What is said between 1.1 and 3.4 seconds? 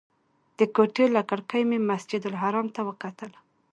له کړکۍ مې مسجدالحرام ته وکتل.